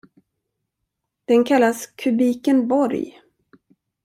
Den 1.25 1.43
kallas 1.43 1.87
Kubikenborg. 1.95 3.21